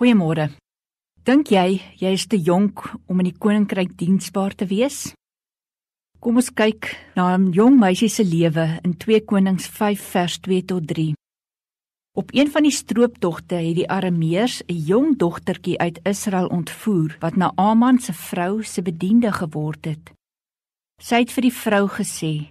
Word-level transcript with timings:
Goeiemôre. 0.00 0.46
Dink 1.28 1.50
jy 1.52 1.74
jy 2.00 2.10
is 2.16 2.22
te 2.24 2.38
jonk 2.40 2.86
om 3.04 3.18
in 3.20 3.26
die 3.28 3.36
koninkryk 3.36 3.90
diensbaar 4.00 4.54
te 4.56 4.64
wees? 4.64 5.10
Kom 6.24 6.38
ons 6.40 6.48
kyk 6.56 6.88
na 7.18 7.36
'n 7.36 7.52
jong 7.52 7.76
meisie 7.76 8.08
se 8.08 8.24
lewe 8.24 8.80
in 8.82 8.96
2 8.96 9.20
Konings 9.28 9.68
5 9.68 10.00
vers 10.00 10.38
2 10.40 10.64
tot 10.64 10.86
3. 10.88 11.12
Op 12.16 12.32
een 12.32 12.48
van 12.48 12.62
die 12.62 12.72
strooptogte 12.72 13.56
het 13.60 13.76
die 13.76 13.90
Arameërs 13.96 14.62
'n 14.68 14.84
jong 14.88 15.18
dogtertjie 15.18 15.76
uit 15.78 16.00
Israel 16.04 16.48
ontvoer 16.48 17.18
wat 17.20 17.36
na 17.36 17.52
Aman 17.56 17.98
se 17.98 18.12
vrou 18.12 18.62
se 18.62 18.80
bediende 18.82 19.32
geword 19.32 19.84
het. 19.84 20.12
Sy 20.96 21.16
het 21.16 21.30
vir 21.30 21.42
die 21.42 21.56
vrou 21.64 21.88
gesê: 21.88 22.48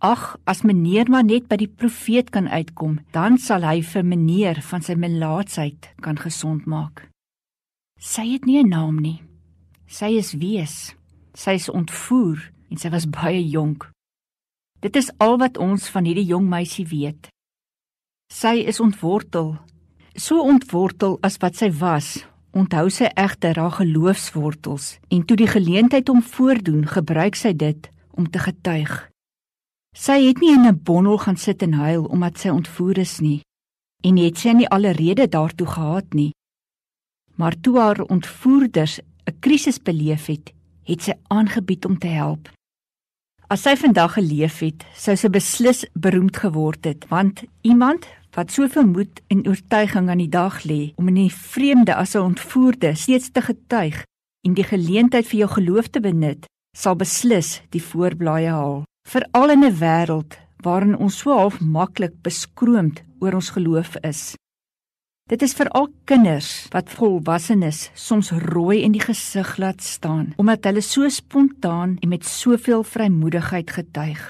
"Ag, 0.00 0.36
as 0.44 0.62
meneer 0.62 1.10
maar 1.10 1.24
net 1.24 1.48
by 1.48 1.56
die 1.56 1.68
profeet 1.68 2.30
kan 2.30 2.48
uitkom, 2.48 2.98
dan 3.12 3.38
sal 3.38 3.62
hy 3.62 3.82
vir 3.82 4.04
meneer 4.04 4.62
van 4.62 4.82
sy 4.82 4.94
melaatsheid 4.94 5.94
kan 6.00 6.16
gesond 6.16 6.66
maak." 6.66 7.08
Sy 7.98 8.32
het 8.32 8.44
nie 8.44 8.62
'n 8.62 8.68
naam 8.68 8.96
nie. 9.00 9.22
Sy 9.86 10.16
is 10.16 10.32
wees. 10.32 10.94
Sy 11.34 11.50
is 11.50 11.68
ontvoer 11.68 12.50
en 12.70 12.76
sy 12.76 12.88
was 12.90 13.10
baie 13.10 13.48
jonk. 13.48 13.90
Dit 14.80 14.96
is 14.96 15.10
al 15.18 15.36
wat 15.38 15.58
ons 15.58 15.88
van 15.88 16.04
hierdie 16.04 16.24
jong 16.24 16.48
meisie 16.48 16.86
weet. 16.86 17.28
Sy 18.32 18.62
is 18.66 18.80
ontwortel, 18.80 19.58
so 20.14 20.40
ontwortel 20.40 21.18
as 21.20 21.36
wat 21.36 21.56
sy 21.56 21.70
was. 21.70 22.24
Onthou 22.54 22.88
sy 22.90 23.10
egter 23.14 23.58
haar 23.58 23.70
geloofswortels 23.70 24.98
en 25.08 25.24
toe 25.26 25.36
die 25.36 25.50
geleentheid 25.50 26.08
hom 26.08 26.22
voordoen, 26.22 26.86
gebruik 26.86 27.34
sy 27.34 27.52
dit 27.52 27.90
om 28.10 28.30
te 28.30 28.38
getuig. 28.38 29.09
Sy 29.96 30.20
het 30.26 30.38
nie 30.40 30.52
in 30.54 30.66
'n 30.66 30.82
bondel 30.82 31.18
gaan 31.18 31.36
sit 31.36 31.62
en 31.62 31.72
huil 31.72 32.04
omdat 32.04 32.38
sy 32.38 32.48
ontvoer 32.48 32.98
is 32.98 33.20
nie 33.20 33.40
en 34.02 34.16
het 34.16 34.38
sy 34.38 34.52
nie 34.52 34.68
alle 34.68 34.92
rede 34.92 35.28
daartoe 35.28 35.66
gehad 35.66 36.14
nie. 36.14 36.32
Maar 37.36 37.60
toe 37.60 37.78
haar 37.78 38.00
ontvoerders 38.00 39.00
'n 39.00 39.38
krisis 39.40 39.78
beleef 39.82 40.26
het, 40.26 40.52
het 40.84 41.02
sy 41.02 41.12
aangebied 41.28 41.84
om 41.84 41.98
te 41.98 42.06
help. 42.06 42.50
As 43.48 43.62
sy 43.62 43.76
vandag 43.76 44.12
geleef 44.12 44.58
het, 44.58 44.84
sou 44.94 45.16
sy 45.16 45.28
beslis 45.28 45.84
beroemd 45.92 46.36
geword 46.36 46.84
het, 46.84 47.08
want 47.08 47.42
iemand 47.60 48.06
wat 48.36 48.52
soveel 48.52 48.86
moed 48.86 49.20
en 49.26 49.46
oortuiging 49.46 50.08
aan 50.08 50.22
die 50.22 50.28
dag 50.28 50.62
lê 50.62 50.92
om 50.96 51.08
in 51.08 51.14
die 51.14 51.34
vreemde 51.34 51.94
as 51.94 52.14
'n 52.14 52.18
ontvoerde 52.18 52.94
steeds 52.94 53.30
te 53.30 53.42
getuig 53.42 54.04
en 54.46 54.54
die 54.54 54.64
geleentheid 54.64 55.26
vir 55.26 55.38
jou 55.38 55.50
geloof 55.50 55.88
te 55.88 56.00
benut, 56.00 56.46
sal 56.76 56.96
beslis 56.96 57.62
die 57.70 57.82
voorblaaie 57.82 58.48
haal. 58.48 58.84
Veral 59.10 59.50
in 59.50 59.64
'n 59.64 59.78
wêreld 59.82 60.38
waarin 60.62 60.96
ons 60.96 61.18
so 61.18 61.32
half 61.34 61.60
maklik 61.60 62.14
beskroomd 62.22 63.02
oor 63.18 63.34
ons 63.34 63.50
geloof 63.50 63.96
is. 64.06 64.36
Dit 65.30 65.42
is 65.42 65.54
veral 65.54 65.88
kinders 66.04 66.68
wat 66.70 66.94
volwassenes 66.94 67.90
soms 67.94 68.30
rooi 68.30 68.82
in 68.82 68.92
die 68.92 69.02
gesig 69.02 69.56
laat 69.56 69.82
staan 69.82 70.32
omdat 70.36 70.64
hulle 70.64 70.80
so 70.80 71.08
spontaan 71.08 71.96
en 72.00 72.08
met 72.08 72.24
soveel 72.24 72.82
vrymoedigheid 72.82 73.70
getuig. 73.70 74.22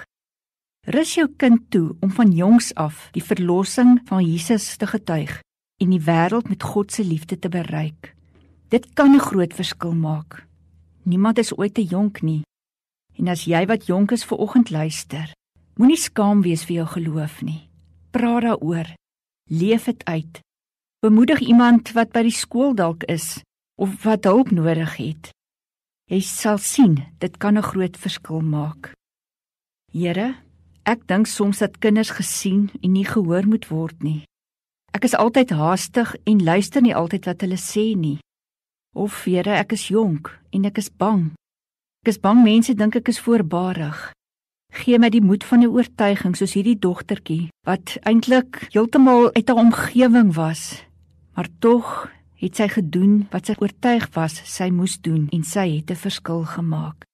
Rus 0.87 1.15
jou 1.15 1.29
kind 1.37 1.61
toe 1.71 1.97
om 2.01 2.11
van 2.11 2.33
jongs 2.33 2.75
af 2.75 3.09
die 3.13 3.25
verlossing 3.25 4.01
van 4.05 4.25
Jesus 4.25 4.77
te 4.77 4.87
getuig 4.87 5.43
en 5.77 5.91
die 5.91 6.05
wêreld 6.09 6.49
met 6.49 6.63
God 6.63 6.93
se 6.93 7.05
liefde 7.05 7.39
te 7.39 7.49
bereik. 7.49 8.15
Dit 8.69 8.95
kan 8.95 9.13
'n 9.13 9.27
groot 9.29 9.55
verskil 9.55 9.95
maak. 9.95 10.47
Niemand 11.03 11.39
is 11.39 11.57
ooit 11.57 11.75
te 11.75 11.85
jonk 11.85 12.23
nie. 12.23 12.43
En 13.21 13.29
as 13.29 13.45
jy 13.45 13.61
wat 13.69 13.87
jonk 13.87 14.15
is 14.17 14.25
ver 14.25 14.41
oggend 14.41 14.71
luister, 14.73 15.29
moenie 15.77 16.01
skaam 16.01 16.41
wees 16.43 16.65
vir 16.65 16.81
jou 16.81 16.87
geloof 16.97 17.43
nie. 17.45 17.69
Praat 18.11 18.49
daaroor. 18.49 18.89
Leef 19.53 19.85
dit 19.85 20.05
uit. 20.05 20.41
Bemoedig 21.05 21.41
iemand 21.41 21.93
wat 21.93 22.13
by 22.13 22.25
die 22.27 22.35
skool 22.35 22.75
dalk 22.75 23.05
is 23.13 23.43
of 23.77 24.03
wat 24.05 24.25
hulp 24.25 24.51
nodig 24.51 24.97
het. 24.97 25.33
Jy 26.11 26.21
sal 26.25 26.59
sien, 26.59 26.97
dit 27.21 27.37
kan 27.39 27.57
'n 27.57 27.63
groot 27.63 27.97
verskil 27.97 28.41
maak. 28.41 28.93
Here, 29.93 30.37
Ek 30.91 31.05
dink 31.07 31.29
soms 31.29 31.61
dat 31.61 31.79
kinders 31.79 32.11
gesien 32.17 32.71
en 32.81 32.95
nie 32.97 33.05
gehoor 33.05 33.47
moet 33.47 33.69
word 33.69 34.03
nie. 34.03 34.25
Ek 34.97 35.05
is 35.05 35.15
altyd 35.15 35.53
haastig 35.55 36.15
en 36.27 36.43
luister 36.43 36.83
nie 36.83 36.95
altyd 36.97 37.29
wat 37.29 37.45
hulle 37.45 37.59
sê 37.61 37.93
nie. 37.95 38.19
Of 38.97 39.25
Here, 39.29 39.61
ek 39.61 39.77
is 39.77 39.87
jonk 39.93 40.33
en 40.51 40.65
ek 40.67 40.81
is 40.83 40.91
bang. 40.91 41.31
Ek 42.01 42.15
is 42.15 42.17
bang 42.17 42.39
mense 42.41 42.73
dink 42.73 42.95
ek 42.97 43.11
is 43.13 43.19
voorbarig. 43.21 43.97
Gee 44.73 44.97
my 44.97 45.11
die 45.13 45.21
moed 45.21 45.45
van 45.45 45.61
'n 45.61 45.69
oortuiging 45.69 46.33
soos 46.33 46.55
hierdie 46.57 46.79
dogtertjie 46.81 47.51
wat 47.69 47.99
eintlik 48.09 48.73
heeltemal 48.73 49.29
uit 49.37 49.49
haar 49.49 49.61
omgewing 49.61 50.33
was, 50.33 50.81
maar 51.37 51.49
tog 51.59 52.09
het 52.41 52.57
sy 52.57 52.69
gedoen 52.73 53.29
wat 53.31 53.47
sy 53.47 53.55
oortuig 53.61 54.09
was 54.17 54.41
sy 54.49 54.71
moes 54.71 54.97
doen 54.97 55.29
en 55.29 55.45
sy 55.45 55.77
het 55.77 55.91
'n 55.91 56.03
verskil 56.07 56.45
gemaak. 56.45 57.05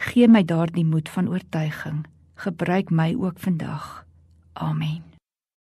Gee 0.00 0.28
my 0.28 0.42
daardie 0.42 0.84
moed 0.84 1.08
van 1.08 1.28
oortuiging 1.28 2.06
gebruik 2.36 2.90
my 2.90 3.14
ook 3.14 3.38
vandag. 3.38 4.06
Amen. 4.54 5.15